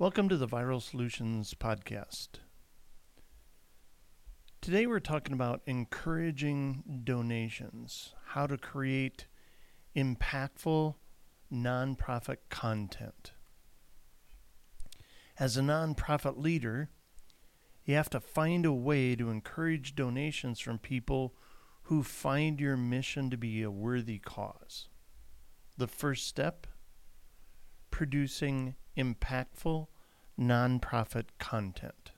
Welcome 0.00 0.30
to 0.30 0.38
the 0.38 0.48
Viral 0.48 0.80
Solutions 0.80 1.52
Podcast. 1.52 2.28
Today 4.62 4.86
we're 4.86 4.98
talking 4.98 5.34
about 5.34 5.60
encouraging 5.66 7.02
donations, 7.04 8.14
how 8.28 8.46
to 8.46 8.56
create 8.56 9.26
impactful 9.94 10.94
nonprofit 11.52 12.38
content. 12.48 13.32
As 15.38 15.58
a 15.58 15.60
nonprofit 15.60 16.42
leader, 16.42 16.88
you 17.84 17.94
have 17.94 18.08
to 18.08 18.20
find 18.20 18.64
a 18.64 18.72
way 18.72 19.14
to 19.14 19.28
encourage 19.28 19.94
donations 19.94 20.60
from 20.60 20.78
people 20.78 21.34
who 21.82 22.02
find 22.02 22.58
your 22.58 22.78
mission 22.78 23.28
to 23.28 23.36
be 23.36 23.62
a 23.62 23.70
worthy 23.70 24.18
cause. 24.18 24.88
The 25.76 25.86
first 25.86 26.26
step 26.26 26.66
producing 27.90 28.76
impactful 28.96 29.88
nonprofit 30.40 31.26
content. 31.38 32.12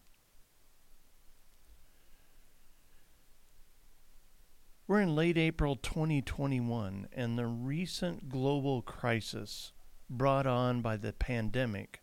We're 4.87 5.01
in 5.01 5.17
late 5.17 5.39
April 5.39 5.75
2021, 5.75 7.09
and 7.13 7.39
the 7.39 7.47
recent 7.47 8.29
global 8.29 8.83
crisis 8.83 9.73
brought 10.09 10.47
on 10.47 10.83
by 10.83 10.97
the 10.97 11.13
pandemic 11.13 12.03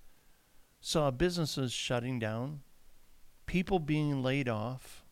saw 0.82 1.12
businesses 1.12 1.72
shutting 1.72 2.20
down, 2.20 2.62
people 3.45 3.80
being 3.80 4.23
laid 4.23 4.50
off 4.50 5.06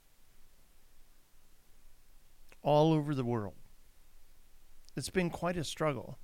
all 2.63 2.93
over 2.93 3.13
the 3.13 3.25
world. 3.25 3.55
It's 4.95 5.09
been 5.09 5.29
quite 5.29 5.57
a 5.57 5.63
struggle, 5.63 6.17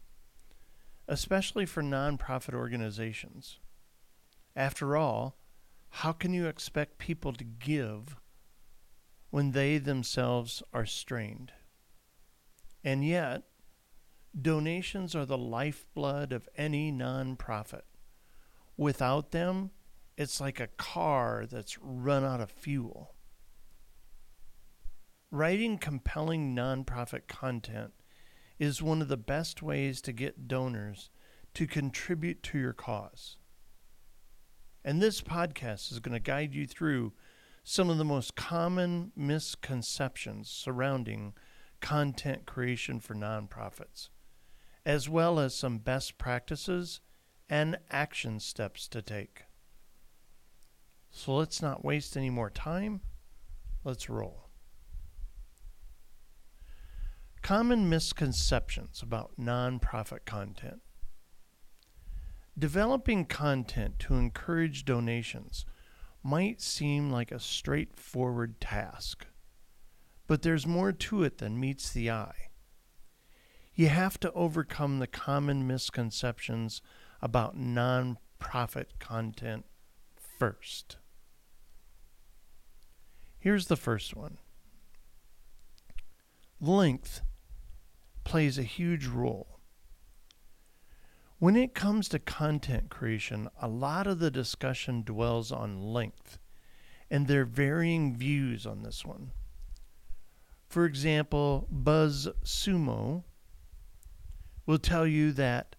especially 1.08 1.66
for 1.66 1.84
nonprofit 1.84 2.54
organizations. 2.54 3.60
After 4.56 4.96
all, 4.96 5.38
how 5.90 6.12
can 6.12 6.34
you 6.34 6.48
expect 6.48 6.98
people 6.98 7.34
to 7.34 7.44
give 7.44 8.18
when 9.34 9.50
they 9.50 9.80
themselves 9.80 10.62
are 10.72 10.86
strained. 10.86 11.52
And 12.84 13.04
yet, 13.04 13.42
donations 14.40 15.16
are 15.16 15.26
the 15.26 15.40
lifeblood 15.40 16.32
of 16.32 16.48
any 16.56 16.92
nonprofit. 16.92 17.82
Without 18.78 19.32
them, 19.32 19.72
it's 20.18 20.40
like 20.40 20.60
a 20.60 20.68
car 20.68 21.48
that's 21.50 21.80
run 21.82 22.24
out 22.24 22.42
of 22.42 22.52
fuel. 22.52 23.16
Writing 25.32 25.80
compelling 25.80 26.56
nonprofit 26.56 27.26
content 27.28 27.94
is 28.60 28.84
one 28.84 29.02
of 29.02 29.08
the 29.08 29.18
best 29.18 29.64
ways 29.64 30.00
to 30.02 30.14
get 30.14 30.48
donors 30.48 31.10
to 31.56 31.66
contribute 31.66 32.44
to 32.44 32.60
your 32.60 32.74
cause. 32.74 33.38
And 34.86 35.02
this 35.02 35.22
podcast 35.22 35.92
is 35.92 36.00
going 36.00 36.14
to 36.14 36.20
guide 36.20 36.54
you 36.54 36.66
through 36.68 37.14
some 37.64 37.90
of 37.90 37.98
the 37.98 38.06
most 38.06 38.36
common 38.36 39.12
misconceptions 39.16 40.50
surrounding 40.50 41.34
content 41.80 42.46
creation 42.46 43.00
for 43.00 43.16
nonprofits, 43.16 44.10
as 44.86 45.08
well 45.08 45.40
as 45.40 45.56
some 45.56 45.78
best 45.78 46.18
practices 46.18 47.00
and 47.50 47.78
action 47.90 48.40
steps 48.40 48.88
to 48.90 49.02
take. 49.02 49.44
So 51.12 51.36
let's 51.36 51.62
not 51.62 51.86
waste 51.86 52.18
any 52.18 52.30
more 52.30 52.50
time. 52.50 53.02
Let's 53.84 54.10
roll. 54.10 54.50
Common 57.42 57.90
misconceptions 57.90 59.02
about 59.02 59.34
nonprofit 59.38 60.26
content. 60.26 60.83
Developing 62.58 63.26
content 63.26 63.98
to 64.00 64.14
encourage 64.14 64.86
donations 64.86 65.66
might 66.22 66.62
seem 66.62 67.10
like 67.10 67.32
a 67.32 67.40
straightforward 67.40 68.62
task, 68.62 69.26
but 70.28 70.44
there's 70.44 70.68
more 70.68 70.92
to 70.92 71.24
it 71.24 71.40
than 71.40 71.60
meets 71.60 71.92
the 71.92 72.12
eye. 72.12 72.50
You 73.74 73.90
have 73.90 74.20
to 74.20 74.32
overcome 74.34 75.00
the 75.00 75.08
common 75.08 75.66
misconceptions 75.66 76.82
about 77.22 77.58
nonprofit 77.58 79.00
content 79.00 79.66
first. 80.38 80.98
Here's 83.40 83.68
the 83.68 83.76
first 83.76 84.16
one 84.16 84.38
length 86.62 87.22
plays 88.24 88.58
a 88.58 88.64
huge 88.64 89.08
role. 89.08 89.53
When 91.44 91.58
it 91.58 91.76
comes 91.76 92.08
to 92.08 92.20
content 92.20 92.90
creation, 92.90 93.50
a 93.62 93.68
lot 93.68 94.08
of 94.08 94.20
the 94.20 94.32
discussion 94.32 95.04
dwells 95.04 95.52
on 95.52 95.78
length 95.78 96.40
and 97.12 97.28
there 97.28 97.42
are 97.42 97.46
varying 97.46 98.16
views 98.16 98.66
on 98.66 98.82
this 98.82 99.04
one. 99.04 99.34
For 100.70 100.86
example, 100.86 101.68
Buzz 101.70 102.30
Sumo 102.46 103.26
will 104.66 104.78
tell 104.78 105.06
you 105.06 105.34
that 105.34 105.76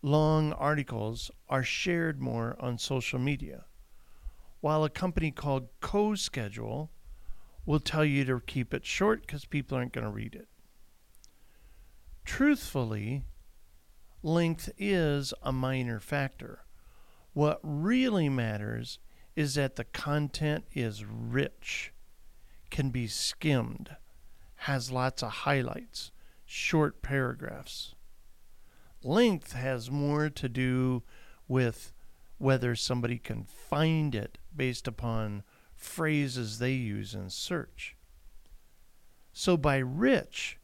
long 0.00 0.54
articles 0.54 1.30
are 1.50 1.62
shared 1.62 2.22
more 2.22 2.56
on 2.58 2.78
social 2.78 3.18
media, 3.18 3.66
while 4.62 4.84
a 4.84 4.88
company 4.88 5.30
called 5.30 5.68
CoSchedule 5.82 6.88
will 7.66 7.80
tell 7.80 8.06
you 8.06 8.24
to 8.24 8.40
keep 8.40 8.72
it 8.72 8.86
short 8.86 9.20
because 9.20 9.44
people 9.44 9.76
aren't 9.76 9.92
going 9.92 10.06
to 10.06 10.10
read 10.10 10.34
it. 10.34 10.48
Truthfully, 12.24 13.26
length 14.24 14.70
is 14.78 15.34
a 15.42 15.52
minor 15.52 16.00
factor. 16.00 16.64
What 17.34 17.60
really 17.62 18.30
matters 18.30 18.98
is 19.36 19.54
that 19.56 19.76
the 19.76 19.84
content 19.84 20.64
is 20.72 21.04
rich, 21.04 21.92
can 22.70 22.88
be 22.88 23.06
skimmed, 23.06 23.96
has 24.56 24.90
lots 24.90 25.22
of 25.22 25.30
highlights, 25.30 26.10
short 26.46 27.02
paragraphs. 27.02 27.94
Length 29.02 29.52
has 29.52 29.90
more 29.90 30.30
to 30.30 30.48
do 30.48 31.02
with 31.46 31.92
whether 32.38 32.74
somebody 32.74 33.18
can 33.18 33.44
find 33.44 34.14
it 34.14 34.38
based 34.56 34.88
upon 34.88 35.42
phrases 35.76 36.58
they 36.58 36.72
use 36.72 37.14
in 37.14 37.28
search. 37.28 37.94
So 39.34 39.58
by 39.58 39.76
rich, 39.76 40.58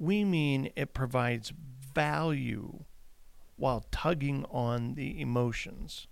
we 0.00 0.24
mean 0.24 0.72
it 0.74 0.94
provides 0.94 1.52
value 1.94 2.84
while 3.58 3.84
tugging 3.90 4.44
on 4.50 4.94
the 4.94 5.20
emotions. 5.20 6.06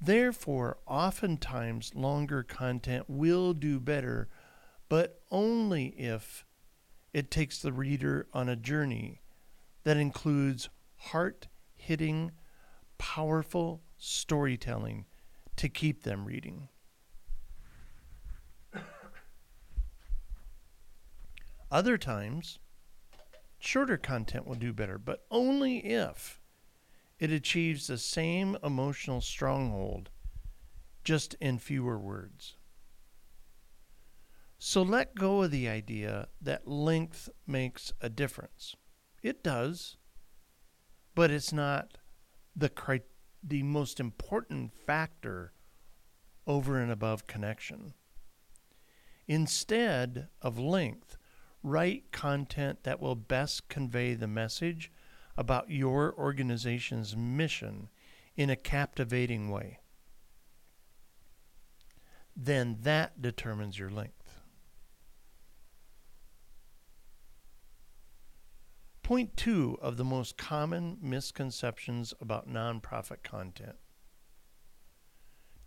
Therefore, 0.00 0.78
oftentimes 0.86 1.94
longer 1.94 2.42
content 2.42 3.04
will 3.08 3.52
do 3.52 3.78
better, 3.78 4.28
but 4.88 5.20
only 5.30 5.88
if 5.98 6.44
it 7.12 7.30
takes 7.30 7.60
the 7.60 7.72
reader 7.72 8.26
on 8.32 8.48
a 8.48 8.56
journey 8.56 9.20
that 9.84 9.96
includes 9.96 10.70
heart 10.96 11.48
hitting, 11.74 12.32
powerful 12.98 13.82
storytelling 13.98 15.04
to 15.56 15.68
keep 15.68 16.04
them 16.04 16.24
reading. 16.24 16.68
Other 21.70 21.96
times, 21.96 22.58
Shorter 23.64 23.96
content 23.96 24.44
will 24.44 24.56
do 24.56 24.72
better, 24.72 24.98
but 24.98 25.24
only 25.30 25.78
if 25.78 26.40
it 27.20 27.30
achieves 27.30 27.86
the 27.86 27.96
same 27.96 28.56
emotional 28.60 29.20
stronghold, 29.20 30.10
just 31.04 31.34
in 31.34 31.60
fewer 31.60 31.96
words. 31.96 32.56
So 34.58 34.82
let 34.82 35.14
go 35.14 35.42
of 35.42 35.52
the 35.52 35.68
idea 35.68 36.26
that 36.40 36.66
length 36.66 37.28
makes 37.46 37.92
a 38.00 38.08
difference. 38.08 38.74
It 39.22 39.44
does, 39.44 39.96
but 41.14 41.30
it's 41.30 41.52
not 41.52 41.98
the 42.56 42.68
cri- 42.68 43.02
the 43.44 43.62
most 43.62 44.00
important 44.00 44.72
factor 44.72 45.52
over 46.48 46.80
and 46.80 46.90
above 46.90 47.28
connection. 47.28 47.94
Instead 49.28 50.26
of 50.42 50.58
length, 50.58 51.16
write 51.62 52.10
content 52.12 52.82
that 52.84 53.00
will 53.00 53.14
best 53.14 53.68
convey 53.68 54.14
the 54.14 54.26
message 54.26 54.90
about 55.36 55.70
your 55.70 56.14
organization's 56.18 57.16
mission 57.16 57.88
in 58.36 58.50
a 58.50 58.56
captivating 58.56 59.48
way. 59.50 59.78
Then 62.34 62.78
that 62.82 63.20
determines 63.20 63.78
your 63.78 63.90
length. 63.90 64.40
Point 69.02 69.36
two 69.36 69.78
of 69.82 69.96
the 69.96 70.04
most 70.04 70.38
common 70.38 70.96
misconceptions 71.00 72.14
about 72.20 72.48
nonprofit 72.48 73.22
content 73.22 73.76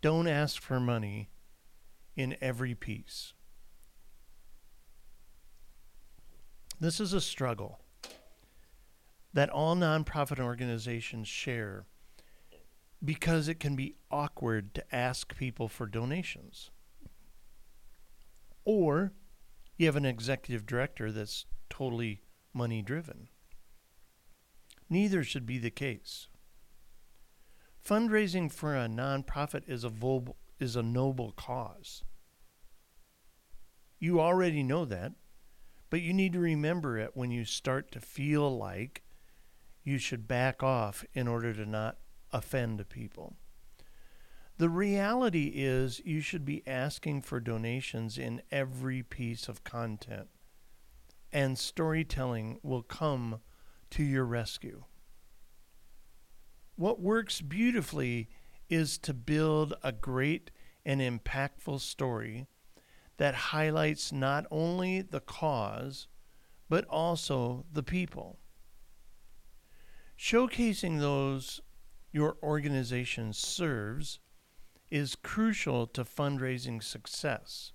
don't 0.05 0.27
ask 0.27 0.61
for 0.61 0.79
money 0.79 1.31
in 2.15 2.37
every 2.39 2.75
piece. 2.75 3.33
This 6.85 6.99
is 6.99 7.13
a 7.13 7.19
struggle 7.19 7.79
that 9.33 9.49
all 9.49 9.75
nonprofit 9.75 10.39
organizations 10.39 11.27
share 11.27 11.87
because 13.03 13.47
it 13.47 13.59
can 13.59 13.75
be 13.75 13.95
awkward 14.11 14.75
to 14.75 14.95
ask 14.95 15.35
people 15.35 15.67
for 15.67 15.87
donations. 15.87 16.69
Or 18.65 19.13
you 19.79 19.87
have 19.87 19.95
an 19.95 20.05
executive 20.05 20.67
director 20.67 21.11
that's 21.11 21.47
totally 21.71 22.21
money 22.53 22.83
driven. 22.83 23.29
Neither 24.87 25.23
should 25.23 25.47
be 25.47 25.57
the 25.57 25.71
case. 25.71 26.27
Fundraising 27.83 28.51
for 28.51 28.75
a 28.75 28.85
nonprofit 28.85 29.63
is 29.67 29.83
a, 29.83 29.89
vol- 29.89 30.37
is 30.59 30.75
a 30.75 30.83
noble 30.83 31.31
cause. 31.31 32.03
You 33.97 34.21
already 34.21 34.61
know 34.61 34.85
that, 34.85 35.13
but 35.89 36.01
you 36.01 36.13
need 36.13 36.33
to 36.33 36.39
remember 36.39 36.97
it 36.97 37.11
when 37.13 37.31
you 37.31 37.45
start 37.45 37.91
to 37.91 37.99
feel 37.99 38.55
like 38.57 39.03
you 39.83 39.97
should 39.97 40.27
back 40.27 40.63
off 40.63 41.05
in 41.13 41.27
order 41.27 41.53
to 41.53 41.65
not 41.65 41.97
offend 42.31 42.87
people. 42.89 43.35
The 44.57 44.69
reality 44.69 45.51
is, 45.55 46.01
you 46.05 46.21
should 46.21 46.45
be 46.45 46.65
asking 46.65 47.21
for 47.21 47.39
donations 47.39 48.17
in 48.17 48.41
every 48.51 49.03
piece 49.03 49.49
of 49.49 49.63
content, 49.63 50.29
and 51.31 51.57
storytelling 51.57 52.59
will 52.63 52.81
come 52.81 53.41
to 53.91 54.03
your 54.03 54.23
rescue. 54.23 54.85
What 56.77 57.01
works 57.01 57.41
beautifully 57.41 58.29
is 58.69 58.97
to 58.99 59.13
build 59.13 59.73
a 59.83 59.91
great 59.91 60.51
and 60.85 61.01
impactful 61.01 61.81
story 61.81 62.47
that 63.17 63.35
highlights 63.35 64.11
not 64.11 64.45
only 64.51 65.01
the 65.01 65.19
cause, 65.19 66.07
but 66.69 66.85
also 66.85 67.65
the 67.71 67.83
people. 67.83 68.39
Showcasing 70.17 70.99
those 70.99 71.61
your 72.11 72.37
organization 72.41 73.33
serves 73.33 74.19
is 74.89 75.15
crucial 75.15 75.87
to 75.87 76.03
fundraising 76.03 76.81
success. 76.81 77.73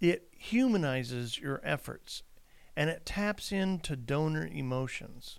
It 0.00 0.28
humanizes 0.36 1.38
your 1.38 1.60
efforts 1.62 2.22
and 2.76 2.88
it 2.88 3.04
taps 3.04 3.52
into 3.52 3.96
donor 3.96 4.48
emotions. 4.50 5.38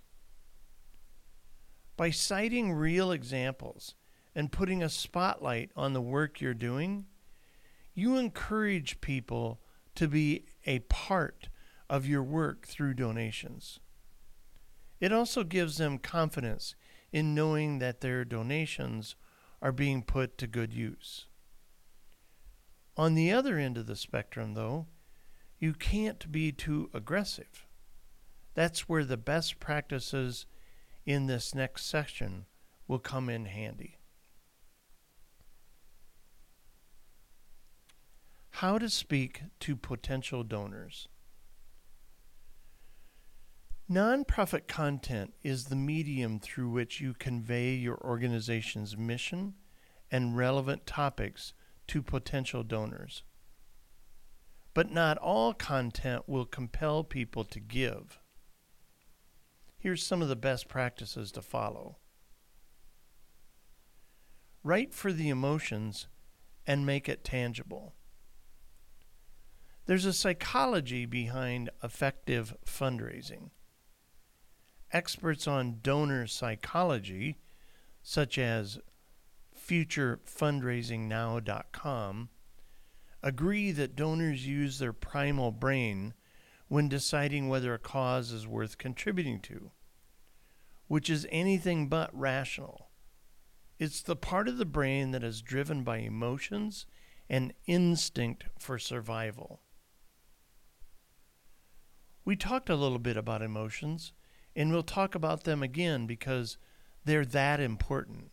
By 1.96 2.10
citing 2.10 2.72
real 2.72 3.10
examples 3.12 3.94
and 4.34 4.52
putting 4.52 4.82
a 4.82 4.88
spotlight 4.88 5.70
on 5.76 5.92
the 5.92 6.00
work 6.00 6.40
you're 6.40 6.54
doing, 6.54 7.06
you 7.94 8.16
encourage 8.16 9.00
people 9.00 9.60
to 9.94 10.08
be 10.08 10.46
a 10.66 10.80
part 10.80 11.48
of 11.88 12.06
your 12.06 12.22
work 12.22 12.66
through 12.66 12.94
donations. 12.94 13.78
It 15.00 15.12
also 15.12 15.44
gives 15.44 15.76
them 15.76 15.98
confidence 15.98 16.74
in 17.12 17.34
knowing 17.34 17.78
that 17.78 18.00
their 18.00 18.24
donations 18.24 19.16
are 19.62 19.72
being 19.72 20.02
put 20.02 20.36
to 20.38 20.46
good 20.46 20.72
use. 20.72 21.26
On 22.96 23.14
the 23.14 23.32
other 23.32 23.58
end 23.58 23.76
of 23.76 23.86
the 23.86 23.96
spectrum, 23.96 24.54
though, 24.54 24.86
you 25.58 25.72
can't 25.72 26.30
be 26.30 26.52
too 26.52 26.90
aggressive. 26.92 27.66
That's 28.54 28.88
where 28.88 29.04
the 29.04 29.16
best 29.16 29.60
practices 29.60 30.46
in 31.06 31.26
this 31.26 31.54
next 31.54 31.86
section 31.86 32.46
will 32.86 32.98
come 32.98 33.28
in 33.28 33.46
handy. 33.46 33.98
How 38.64 38.78
to 38.78 38.88
speak 38.88 39.42
to 39.60 39.76
potential 39.76 40.42
donors. 40.42 41.08
Nonprofit 43.90 44.68
content 44.68 45.34
is 45.42 45.66
the 45.66 45.76
medium 45.76 46.40
through 46.40 46.70
which 46.70 46.98
you 46.98 47.12
convey 47.12 47.74
your 47.74 47.98
organization's 47.98 48.96
mission 48.96 49.52
and 50.10 50.34
relevant 50.34 50.86
topics 50.86 51.52
to 51.88 52.00
potential 52.02 52.62
donors. 52.62 53.22
But 54.72 54.90
not 54.90 55.18
all 55.18 55.52
content 55.52 56.26
will 56.26 56.46
compel 56.46 57.04
people 57.04 57.44
to 57.44 57.60
give. 57.60 58.18
Here's 59.76 60.06
some 60.06 60.22
of 60.22 60.28
the 60.28 60.36
best 60.36 60.68
practices 60.68 61.30
to 61.32 61.42
follow. 61.42 61.98
Write 64.62 64.94
for 64.94 65.12
the 65.12 65.28
emotions 65.28 66.06
and 66.66 66.86
make 66.86 67.10
it 67.10 67.24
tangible. 67.24 67.94
There's 69.86 70.06
a 70.06 70.14
psychology 70.14 71.04
behind 71.04 71.68
effective 71.82 72.56
fundraising. 72.64 73.50
Experts 74.92 75.46
on 75.46 75.80
donor 75.82 76.26
psychology, 76.26 77.36
such 78.02 78.38
as 78.38 78.78
futurefundraisingnow.com, 79.54 82.28
agree 83.22 83.72
that 83.72 83.96
donors 83.96 84.46
use 84.46 84.78
their 84.78 84.94
primal 84.94 85.50
brain 85.50 86.14
when 86.68 86.88
deciding 86.88 87.50
whether 87.50 87.74
a 87.74 87.78
cause 87.78 88.32
is 88.32 88.46
worth 88.46 88.78
contributing 88.78 89.38
to, 89.40 89.70
which 90.88 91.10
is 91.10 91.26
anything 91.30 91.88
but 91.88 92.08
rational. 92.18 92.88
It's 93.78 94.00
the 94.00 94.16
part 94.16 94.48
of 94.48 94.56
the 94.56 94.64
brain 94.64 95.10
that 95.10 95.22
is 95.22 95.42
driven 95.42 95.84
by 95.84 95.98
emotions 95.98 96.86
and 97.28 97.52
instinct 97.66 98.44
for 98.58 98.78
survival. 98.78 99.60
We 102.24 102.36
talked 102.36 102.70
a 102.70 102.76
little 102.76 102.98
bit 102.98 103.16
about 103.16 103.42
emotions, 103.42 104.12
and 104.56 104.72
we'll 104.72 104.82
talk 104.82 105.14
about 105.14 105.44
them 105.44 105.62
again 105.62 106.06
because 106.06 106.56
they're 107.04 107.26
that 107.26 107.60
important. 107.60 108.30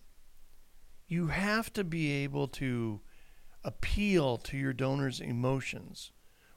You 1.08 1.28
have 1.28 1.74
to 1.74 1.84
be 1.84 2.10
able 2.24 2.48
to 2.48 3.02
appeal 3.64 4.38
to 4.38 4.58
your 4.58 4.72
donor's 4.72 5.20
emotions 5.20 6.12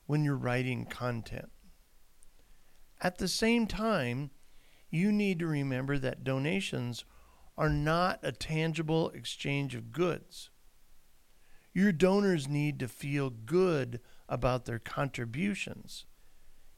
when 0.06 0.24
you're 0.24 0.36
writing 0.36 0.86
content. 0.86 1.50
At 3.00 3.18
the 3.18 3.28
same 3.28 3.66
time, 3.66 4.30
you 4.88 5.10
need 5.10 5.40
to 5.40 5.46
remember 5.46 5.98
that 5.98 6.22
donations 6.22 7.04
are 7.58 7.68
not 7.68 8.20
a 8.22 8.30
tangible 8.30 9.10
exchange 9.10 9.74
of 9.74 9.92
goods. 9.92 10.50
Your 11.72 11.90
donors 11.90 12.46
need 12.46 12.78
to 12.78 12.86
feel 12.86 13.30
good 13.30 14.00
about 14.28 14.66
their 14.66 14.78
contributions 14.78 16.06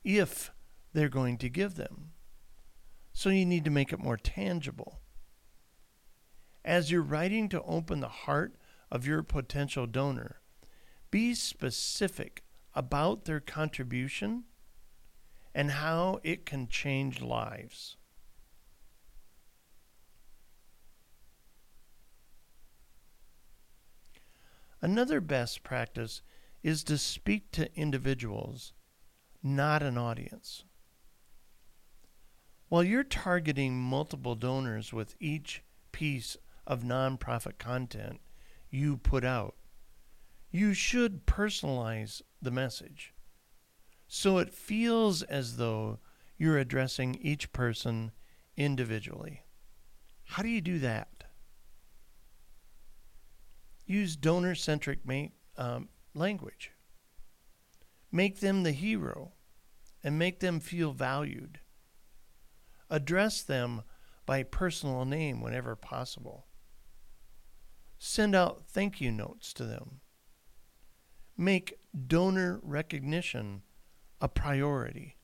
if 0.06 0.52
they're 0.92 1.08
going 1.08 1.36
to 1.36 1.48
give 1.48 1.74
them. 1.74 2.12
So 3.12 3.28
you 3.28 3.44
need 3.44 3.64
to 3.64 3.70
make 3.70 3.92
it 3.92 3.98
more 3.98 4.16
tangible. 4.16 5.00
As 6.64 6.90
you're 6.92 7.02
writing 7.02 7.48
to 7.48 7.62
open 7.62 7.98
the 7.98 8.08
heart 8.08 8.54
of 8.90 9.04
your 9.04 9.24
potential 9.24 9.86
donor, 9.86 10.40
be 11.10 11.34
specific 11.34 12.44
about 12.72 13.24
their 13.24 13.40
contribution 13.40 14.44
and 15.52 15.72
how 15.72 16.20
it 16.22 16.46
can 16.46 16.68
change 16.68 17.20
lives. 17.20 17.96
Another 24.80 25.20
best 25.20 25.64
practice 25.64 26.22
is 26.62 26.84
to 26.84 26.96
speak 26.96 27.50
to 27.52 27.74
individuals 27.74 28.72
not 29.54 29.82
an 29.82 29.96
audience. 29.96 30.64
While 32.68 32.82
you're 32.82 33.04
targeting 33.04 33.78
multiple 33.78 34.34
donors 34.34 34.92
with 34.92 35.14
each 35.20 35.62
piece 35.92 36.36
of 36.66 36.82
nonprofit 36.82 37.58
content 37.58 38.20
you 38.70 38.96
put 38.96 39.24
out, 39.24 39.54
you 40.50 40.74
should 40.74 41.26
personalize 41.26 42.22
the 42.42 42.50
message 42.50 43.14
so 44.08 44.38
it 44.38 44.52
feels 44.52 45.22
as 45.22 45.56
though 45.56 45.98
you're 46.38 46.58
addressing 46.58 47.16
each 47.16 47.52
person 47.52 48.12
individually. 48.56 49.42
How 50.24 50.42
do 50.42 50.48
you 50.48 50.60
do 50.60 50.78
that? 50.80 51.24
Use 53.86 54.16
donor 54.16 54.54
centric 54.54 55.00
um, 55.56 55.88
language. 56.14 56.72
Make 58.10 58.40
them 58.40 58.62
the 58.62 58.72
hero 58.72 59.32
and 60.02 60.18
make 60.18 60.40
them 60.40 60.60
feel 60.60 60.92
valued. 60.92 61.60
Address 62.90 63.42
them 63.42 63.82
by 64.24 64.42
personal 64.42 65.04
name 65.04 65.40
whenever 65.40 65.76
possible. 65.76 66.46
Send 67.98 68.34
out 68.34 68.64
thank 68.66 69.00
you 69.00 69.10
notes 69.10 69.52
to 69.54 69.64
them. 69.64 70.00
Make 71.36 71.78
donor 72.06 72.60
recognition 72.62 73.62
a 74.20 74.28
priority. 74.28 75.16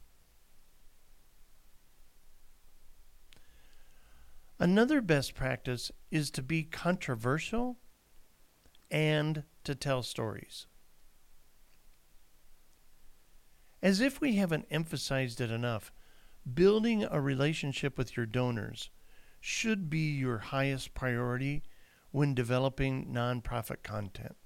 Another 4.58 5.00
best 5.00 5.34
practice 5.34 5.90
is 6.10 6.30
to 6.30 6.42
be 6.42 6.62
controversial 6.62 7.78
and 8.90 9.42
to 9.64 9.74
tell 9.74 10.02
stories. 10.02 10.66
As 13.82 14.00
if 14.00 14.20
we 14.20 14.36
haven't 14.36 14.66
emphasized 14.70 15.40
it 15.40 15.50
enough, 15.50 15.92
building 16.54 17.04
a 17.04 17.20
relationship 17.20 17.98
with 17.98 18.16
your 18.16 18.26
donors 18.26 18.90
should 19.40 19.90
be 19.90 20.12
your 20.12 20.38
highest 20.38 20.94
priority 20.94 21.64
when 22.12 22.34
developing 22.34 23.12
nonprofit 23.12 23.82
content, 23.82 24.36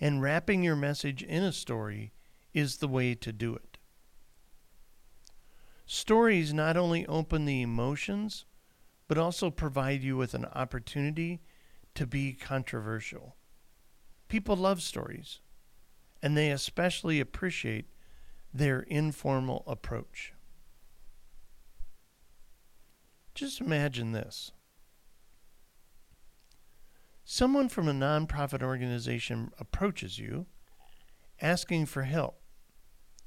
and 0.00 0.20
wrapping 0.20 0.64
your 0.64 0.74
message 0.74 1.22
in 1.22 1.44
a 1.44 1.52
story 1.52 2.12
is 2.52 2.78
the 2.78 2.88
way 2.88 3.14
to 3.14 3.32
do 3.32 3.54
it. 3.54 3.78
Stories 5.84 6.52
not 6.52 6.76
only 6.76 7.06
open 7.06 7.44
the 7.44 7.62
emotions, 7.62 8.46
but 9.06 9.18
also 9.18 9.50
provide 9.50 10.02
you 10.02 10.16
with 10.16 10.34
an 10.34 10.46
opportunity 10.46 11.40
to 11.94 12.06
be 12.06 12.32
controversial. 12.32 13.36
People 14.26 14.56
love 14.56 14.82
stories, 14.82 15.38
and 16.20 16.36
they 16.36 16.50
especially 16.50 17.20
appreciate 17.20 17.86
their 18.58 18.80
informal 18.80 19.62
approach. 19.66 20.32
Just 23.34 23.60
imagine 23.60 24.12
this. 24.12 24.52
Someone 27.24 27.68
from 27.68 27.88
a 27.88 27.92
nonprofit 27.92 28.62
organization 28.62 29.50
approaches 29.58 30.18
you 30.18 30.46
asking 31.42 31.86
for 31.86 32.04
help, 32.04 32.40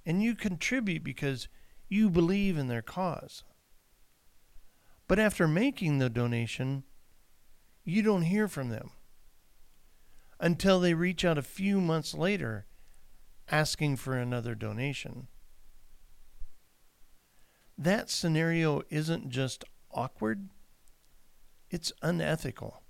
and 0.05 0.23
you 0.23 0.35
contribute 0.35 1.03
because 1.03 1.47
you 1.89 2.09
believe 2.09 2.57
in 2.57 2.67
their 2.67 2.81
cause. 2.81 3.43
But 5.07 5.19
after 5.19 5.47
making 5.47 5.99
the 5.99 6.09
donation, 6.09 6.83
you 7.83 8.01
don't 8.01 8.23
hear 8.23 8.47
from 8.47 8.69
them 8.69 8.91
until 10.39 10.79
they 10.79 10.93
reach 10.93 11.25
out 11.25 11.37
a 11.37 11.43
few 11.43 11.81
months 11.81 12.13
later 12.13 12.65
asking 13.51 13.95
for 13.97 14.15
another 14.15 14.55
donation. 14.55 15.27
That 17.77 18.09
scenario 18.09 18.81
isn't 18.89 19.29
just 19.29 19.63
awkward, 19.91 20.49
it's 21.69 21.91
unethical. 22.01 22.83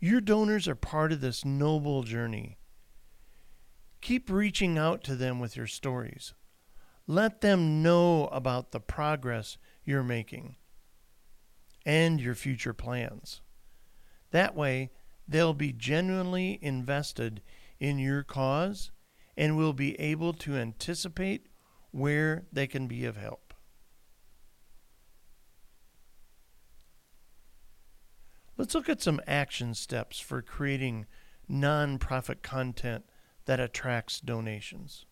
Your 0.00 0.20
donors 0.20 0.68
are 0.68 0.76
part 0.76 1.10
of 1.10 1.20
this 1.20 1.44
noble 1.44 2.04
journey. 2.04 2.56
Keep 4.00 4.30
reaching 4.30 4.78
out 4.78 5.02
to 5.04 5.16
them 5.16 5.40
with 5.40 5.56
your 5.56 5.66
stories. 5.66 6.34
Let 7.08 7.40
them 7.40 7.82
know 7.82 8.26
about 8.26 8.70
the 8.70 8.80
progress 8.80 9.58
you're 9.84 10.04
making 10.04 10.56
and 11.84 12.20
your 12.20 12.34
future 12.34 12.74
plans. 12.74 13.40
That 14.30 14.54
way, 14.54 14.90
they'll 15.26 15.54
be 15.54 15.72
genuinely 15.72 16.58
invested 16.62 17.42
in 17.80 17.98
your 17.98 18.22
cause 18.22 18.90
and 19.36 19.56
will 19.56 19.72
be 19.72 19.98
able 20.00 20.32
to 20.32 20.56
anticipate 20.56 21.46
where 21.90 22.46
they 22.52 22.66
can 22.66 22.86
be 22.86 23.04
of 23.04 23.16
help. 23.16 23.54
Let's 28.56 28.74
look 28.74 28.88
at 28.88 29.00
some 29.00 29.20
action 29.26 29.74
steps 29.74 30.18
for 30.18 30.42
creating 30.42 31.06
nonprofit 31.48 32.42
content 32.42 33.04
that 33.46 33.60
attracts 33.60 34.20
donations. 34.20 35.06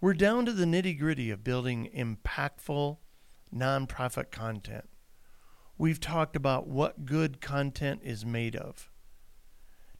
We're 0.00 0.14
down 0.14 0.46
to 0.46 0.52
the 0.52 0.64
nitty 0.64 0.98
gritty 0.98 1.30
of 1.30 1.44
building 1.44 1.90
impactful 1.94 2.96
nonprofit 3.54 4.30
content. 4.30 4.88
We've 5.76 6.00
talked 6.00 6.36
about 6.36 6.66
what 6.66 7.04
good 7.04 7.40
content 7.42 8.00
is 8.02 8.24
made 8.24 8.56
of. 8.56 8.89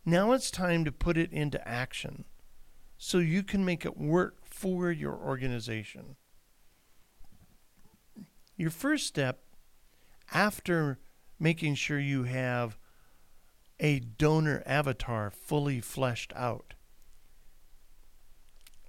Now 0.05 0.33
it's 0.33 0.51
time 0.51 0.85
to 0.85 0.93
put 0.93 1.17
it 1.17 1.33
into 1.33 1.67
action 1.67 2.25
so 2.97 3.19
you 3.19 3.43
can 3.43 3.65
make 3.65 3.85
it 3.85 3.97
work 3.97 4.39
for 4.45 4.91
your 4.91 5.15
organization. 5.15 6.17
Your 8.57 8.71
first 8.71 9.07
step 9.07 9.43
after 10.33 10.99
making 11.39 11.75
sure 11.75 11.99
you 11.99 12.25
have 12.25 12.79
a 13.79 14.01
donor 14.01 14.63
avatar 14.67 15.31
fully 15.31 15.81
fleshed 15.81 16.33
out 16.37 16.75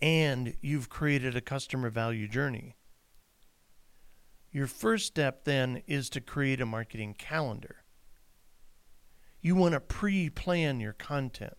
and 0.02 0.56
you've 0.62 0.90
created 0.90 1.36
a 1.36 1.42
customer 1.42 1.90
value 1.90 2.28
journey. 2.28 2.76
Your 4.52 4.68
first 4.68 5.06
step 5.06 5.46
then 5.46 5.84
is 5.88 6.10
to 6.10 6.20
create 6.20 6.60
a 6.60 6.66
marketing 6.66 7.16
calendar. 7.18 7.81
You 9.42 9.56
want 9.56 9.74
to 9.74 9.80
pre 9.80 10.30
plan 10.30 10.80
your 10.80 10.94
content. 10.94 11.58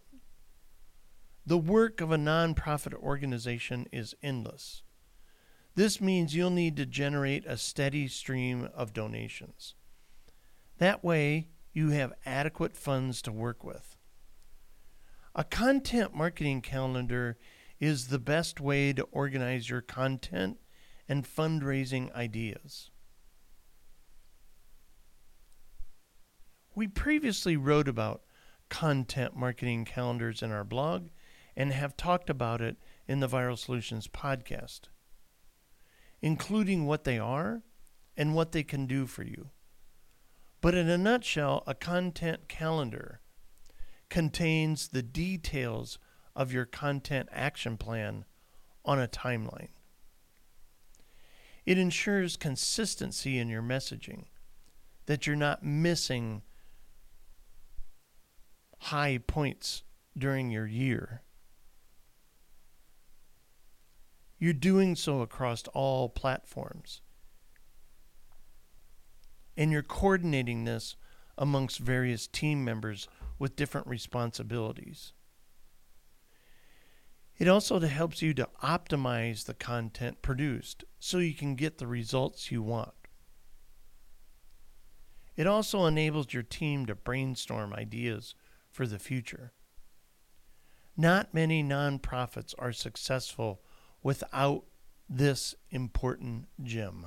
The 1.45 1.59
work 1.59 2.01
of 2.01 2.12
a 2.12 2.17
nonprofit 2.17 2.95
organization 2.95 3.87
is 3.93 4.15
endless. 4.23 4.85
This 5.75 6.01
means 6.01 6.37
you'll 6.37 6.51
need 6.51 6.77
to 6.77 6.87
generate 6.87 7.45
a 7.45 7.57
steady 7.57 8.07
stream 8.07 8.69
of 8.73 8.93
donations. 8.93 9.75
That 10.79 11.03
way, 11.03 11.49
you 11.73 11.91
have 11.91 12.12
adequate 12.25 12.77
funds 12.77 13.21
to 13.23 13.33
work 13.33 13.65
with. 13.65 13.97
A 15.35 15.43
content 15.43 16.15
marketing 16.15 16.61
calendar 16.61 17.39
is 17.81 18.09
the 18.09 18.19
best 18.21 18.61
way 18.61 18.93
to 18.93 19.03
organize 19.11 19.69
your 19.69 19.81
content 19.81 20.59
and 21.09 21.25
fundraising 21.25 22.15
ideas. 22.15 22.92
We 26.75 26.88
previously 26.88 27.57
wrote 27.57 27.88
about 27.88 28.23
content 28.71 29.37
marketing 29.37 29.85
calendars 29.85 30.43
in 30.43 30.50
our 30.50 30.64
blog 30.64 31.09
and 31.55 31.73
have 31.73 31.97
talked 31.97 32.31
about 32.31 32.62
it 32.62 32.76
in 33.07 33.21
the 33.21 33.29
Viral 33.29 33.59
Solutions 33.59 34.09
podcast, 34.09 34.83
including 36.23 36.87
what 36.87 37.05
they 37.05 37.19
are 37.19 37.62
and 38.17 38.35
what 38.35 38.52
they 38.52 38.62
can 38.62 38.87
do 38.87 39.07
for 39.07 39.23
you. 39.23 39.50
But 40.62 40.75
in 40.75 40.88
a 40.88 40.97
nutshell, 40.97 41.62
a 41.67 41.75
content 41.75 42.49
calendar 42.49 43.21
contains 44.09 44.88
the 44.88 45.02
details 45.02 45.99
of 46.35 46.52
your 46.52 46.64
content 46.64 47.29
action 47.33 47.76
plan 47.76 48.25
on 48.85 48.99
a 48.99 49.09
timeline. 49.09 49.71
It 51.67 51.79
ensures 51.79 52.37
consistency 52.37 53.38
in 53.38 53.49
your 53.49 53.62
messaging, 53.62 54.25
that 55.07 55.26
you're 55.26 55.37
not 55.37 55.62
missing 55.62 56.43
high 58.83 59.17
points 59.27 59.85
during 60.19 60.51
your 60.51 60.67
year. 60.67 61.23
You're 64.41 64.53
doing 64.53 64.97
so 64.97 65.21
across 65.21 65.62
all 65.73 66.09
platforms. 66.09 67.01
And 69.57 69.71
you're 69.71 69.85
coordinating 69.85 70.65
this 70.65 70.97
amongst 71.39 71.79
various 71.79 72.27
team 72.27 72.65
members 72.65 73.07
with 73.39 73.55
different 73.55 73.87
responsibilities. 73.87 75.12
It 77.39 77.47
also 77.47 77.79
helps 77.79 78.21
you 78.21 78.35
to 78.35 78.49
optimize 78.65 79.45
the 79.45 79.55
content 79.55 80.23
produced 80.23 80.85
so 80.99 81.19
you 81.19 81.35
can 81.35 81.55
get 81.55 81.79
the 81.79 81.87
results 81.87 82.51
you 82.51 82.62
want. 82.62 82.95
It 85.37 85.47
also 85.47 85.87
enables 85.87 86.35
your 86.35 86.43
team 86.43 86.87
to 86.87 86.97
brainstorm 86.97 87.73
ideas 87.73 88.35
for 88.73 88.87
the 88.87 88.99
future. 88.99 89.52
Not 90.97 91.33
many 91.33 91.62
nonprofits 91.62 92.55
are 92.59 92.73
successful 92.73 93.62
without 94.02 94.64
this 95.09 95.55
important 95.71 96.47
gem. 96.62 97.07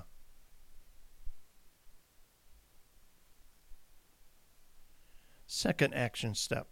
Second 5.48 5.94
action 5.94 6.36
step 6.36 6.68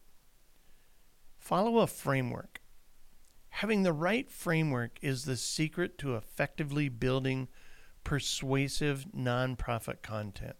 follow 1.38 1.80
a 1.80 1.88
framework. 1.88 2.62
Having 3.50 3.84
the 3.84 3.94
right 3.94 4.30
framework 4.32 4.98
is 5.02 5.26
the 5.26 5.38
secret 5.38 5.98
to 6.00 6.16
effectively 6.16 6.90
building 6.90 7.48
persuasive 8.04 9.06
nonprofit 9.16 10.02
content. 10.02 10.56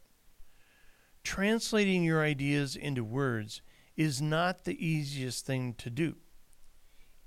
Translating 1.24 2.04
your 2.04 2.22
ideas 2.22 2.76
into 2.76 3.04
words 3.04 3.62
is 3.96 4.22
not 4.22 4.64
the 4.64 4.86
easiest 4.86 5.46
thing 5.46 5.74
to 5.76 5.90
do, 5.90 6.16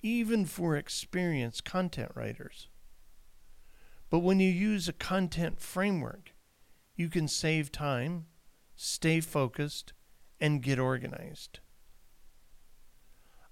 even 0.03 0.45
for 0.45 0.77
experienced 0.77 1.65
content 1.65 2.13
writers. 2.15 2.69
But 4.11 4.21
when 4.21 4.41
you 4.41 4.51
use 4.51 4.89
a 4.89 4.93
content 4.93 5.61
framework, 5.61 6.33
you 6.95 7.09
can 7.09 7.29
save 7.29 7.71
time, 7.71 8.27
stay 8.75 9.21
focused, 9.21 9.93
and 10.41 10.63
get 10.63 10.79
organized. 10.79 11.61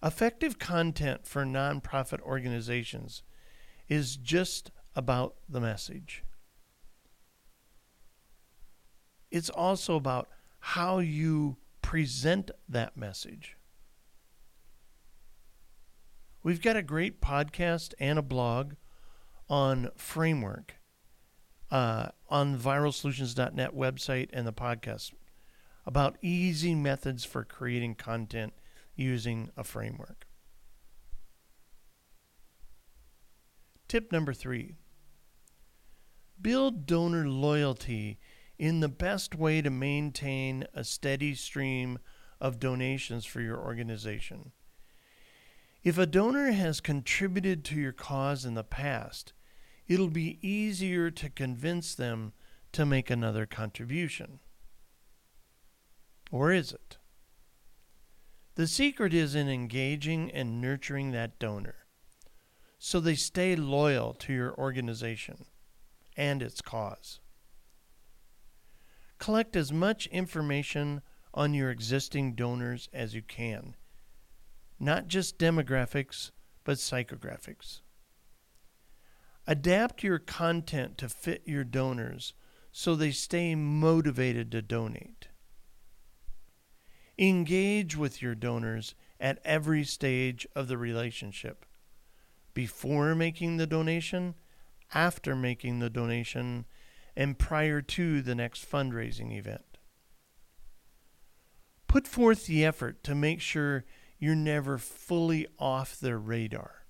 Effective 0.02 0.58
content 0.58 1.26
for 1.26 1.44
nonprofit 1.44 2.20
organizations 2.20 3.22
is 3.88 4.16
just 4.16 4.70
about 4.94 5.36
the 5.48 5.60
message. 5.60 6.24
It's 9.30 9.50
also 9.50 9.96
about 9.96 10.28
how 10.58 10.98
you 10.98 11.56
present 11.84 12.50
that 12.66 12.96
message. 12.96 13.58
We've 16.42 16.62
got 16.62 16.76
a 16.76 16.82
great 16.82 17.20
podcast 17.20 17.92
and 18.00 18.18
a 18.18 18.22
blog 18.22 18.72
on 19.50 19.90
framework 19.94 20.76
uh, 21.70 22.06
on 22.30 22.58
viralsolutions.net 22.58 23.76
website 23.76 24.30
and 24.32 24.46
the 24.46 24.52
podcast 24.52 25.12
about 25.84 26.16
easy 26.22 26.74
methods 26.74 27.22
for 27.22 27.44
creating 27.44 27.96
content 27.96 28.54
using 28.96 29.50
a 29.54 29.62
framework. 29.62 30.26
Tip 33.88 34.10
number 34.10 34.32
three 34.32 34.76
build 36.40 36.86
donor 36.86 37.28
loyalty 37.28 38.18
in 38.58 38.80
the 38.80 38.88
best 38.88 39.34
way 39.34 39.60
to 39.60 39.70
maintain 39.70 40.66
a 40.74 40.84
steady 40.84 41.34
stream 41.34 41.98
of 42.40 42.60
donations 42.60 43.24
for 43.24 43.40
your 43.40 43.58
organization. 43.58 44.52
If 45.82 45.98
a 45.98 46.06
donor 46.06 46.52
has 46.52 46.80
contributed 46.80 47.64
to 47.64 47.74
your 47.74 47.92
cause 47.92 48.44
in 48.44 48.54
the 48.54 48.64
past, 48.64 49.32
it'll 49.86 50.08
be 50.08 50.38
easier 50.46 51.10
to 51.10 51.28
convince 51.28 51.94
them 51.94 52.32
to 52.72 52.86
make 52.86 53.10
another 53.10 53.46
contribution. 53.46 54.40
Or 56.30 56.52
is 56.52 56.72
it? 56.72 56.96
The 58.54 58.66
secret 58.66 59.12
is 59.12 59.34
in 59.34 59.48
engaging 59.48 60.30
and 60.30 60.60
nurturing 60.60 61.10
that 61.10 61.38
donor 61.38 61.84
so 62.84 63.00
they 63.00 63.14
stay 63.14 63.56
loyal 63.56 64.12
to 64.12 64.30
your 64.30 64.54
organization 64.56 65.46
and 66.18 66.42
its 66.42 66.60
cause. 66.60 67.18
Collect 69.18 69.56
as 69.56 69.72
much 69.72 70.06
information 70.08 71.02
on 71.32 71.54
your 71.54 71.70
existing 71.70 72.34
donors 72.34 72.88
as 72.92 73.14
you 73.14 73.22
can, 73.22 73.76
not 74.78 75.08
just 75.08 75.38
demographics, 75.38 76.30
but 76.64 76.78
psychographics. 76.78 77.80
Adapt 79.46 80.02
your 80.02 80.18
content 80.18 80.96
to 80.98 81.08
fit 81.08 81.42
your 81.44 81.64
donors 81.64 82.32
so 82.72 82.94
they 82.94 83.10
stay 83.10 83.54
motivated 83.54 84.50
to 84.50 84.62
donate. 84.62 85.28
Engage 87.18 87.96
with 87.96 88.20
your 88.20 88.34
donors 88.34 88.94
at 89.20 89.38
every 89.44 89.84
stage 89.84 90.46
of 90.56 90.66
the 90.66 90.78
relationship 90.78 91.64
before 92.54 93.14
making 93.14 93.56
the 93.56 93.66
donation, 93.66 94.34
after 94.92 95.36
making 95.36 95.80
the 95.80 95.90
donation, 95.90 96.64
and 97.16 97.38
prior 97.38 97.80
to 97.80 98.22
the 98.22 98.34
next 98.34 98.70
fundraising 98.70 99.36
event. 99.36 99.78
Put 101.86 102.06
forth 102.08 102.46
the 102.46 102.64
effort 102.64 103.04
to 103.04 103.14
make 103.14 103.40
sure 103.40 103.84
you're 104.18 104.34
never 104.34 104.78
fully 104.78 105.46
off 105.58 105.98
their 106.00 106.18
radar. 106.18 106.86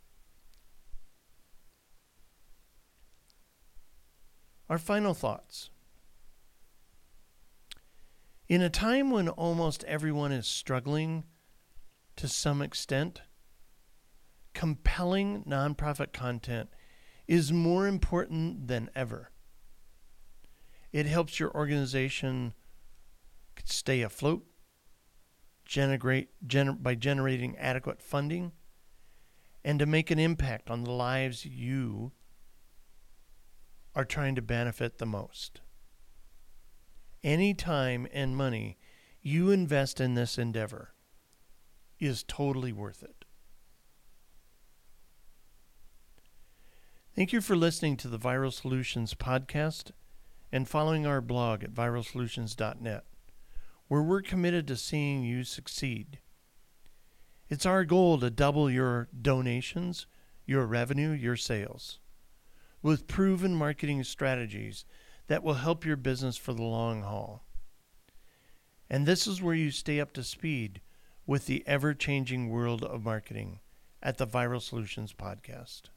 Our 4.70 4.78
final 4.78 5.12
thoughts. 5.12 5.68
In 8.48 8.62
a 8.62 8.70
time 8.70 9.10
when 9.10 9.28
almost 9.28 9.84
everyone 9.84 10.32
is 10.32 10.46
struggling 10.46 11.24
to 12.16 12.28
some 12.28 12.62
extent, 12.62 13.20
compelling 14.54 15.44
nonprofit 15.44 16.12
content 16.12 16.70
is 17.26 17.52
more 17.52 17.86
important 17.86 18.68
than 18.68 18.90
ever. 18.94 19.30
It 20.94 21.06
helps 21.06 21.40
your 21.40 21.50
organization 21.56 22.54
stay 23.64 24.00
afloat 24.02 24.46
generate, 25.64 26.28
gener- 26.46 26.80
by 26.80 26.94
generating 26.94 27.56
adequate 27.56 28.00
funding 28.00 28.52
and 29.64 29.80
to 29.80 29.86
make 29.86 30.12
an 30.12 30.20
impact 30.20 30.70
on 30.70 30.84
the 30.84 30.92
lives 30.92 31.44
you 31.44 32.12
are 33.96 34.04
trying 34.04 34.36
to 34.36 34.42
benefit 34.42 34.98
the 34.98 35.06
most. 35.06 35.62
Any 37.24 37.54
time 37.54 38.06
and 38.12 38.36
money 38.36 38.78
you 39.20 39.50
invest 39.50 40.00
in 40.00 40.14
this 40.14 40.38
endeavor 40.38 40.94
is 41.98 42.22
totally 42.22 42.72
worth 42.72 43.02
it. 43.02 43.24
Thank 47.16 47.32
you 47.32 47.40
for 47.40 47.56
listening 47.56 47.96
to 47.96 48.06
the 48.06 48.18
Viral 48.18 48.52
Solutions 48.52 49.14
podcast 49.14 49.90
and 50.54 50.68
following 50.68 51.04
our 51.04 51.20
blog 51.20 51.64
at 51.64 51.74
viralsolutions.net 51.74 53.04
where 53.88 54.02
we're 54.02 54.22
committed 54.22 54.68
to 54.68 54.76
seeing 54.76 55.24
you 55.24 55.42
succeed. 55.42 56.20
It's 57.48 57.66
our 57.66 57.84
goal 57.84 58.20
to 58.20 58.30
double 58.30 58.70
your 58.70 59.08
donations, 59.20 60.06
your 60.46 60.64
revenue, 60.64 61.10
your 61.10 61.34
sales, 61.34 61.98
with 62.82 63.08
proven 63.08 63.52
marketing 63.56 64.04
strategies 64.04 64.84
that 65.26 65.42
will 65.42 65.54
help 65.54 65.84
your 65.84 65.96
business 65.96 66.36
for 66.36 66.52
the 66.52 66.62
long 66.62 67.02
haul. 67.02 67.44
And 68.88 69.06
this 69.06 69.26
is 69.26 69.42
where 69.42 69.56
you 69.56 69.72
stay 69.72 69.98
up 69.98 70.12
to 70.12 70.22
speed 70.22 70.80
with 71.26 71.46
the 71.46 71.64
ever 71.66 71.94
changing 71.94 72.48
world 72.48 72.84
of 72.84 73.04
marketing 73.04 73.58
at 74.00 74.18
the 74.18 74.26
Viral 74.26 74.62
Solutions 74.62 75.12
Podcast. 75.12 75.88